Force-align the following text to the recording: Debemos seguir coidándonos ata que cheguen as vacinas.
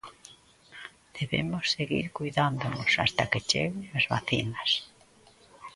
Debemos 1.17 1.65
seguir 1.75 2.05
coidándonos 2.17 2.91
ata 3.05 3.25
que 3.31 3.41
cheguen 3.49 3.75
as 3.97 4.05
vacinas. 4.13 4.71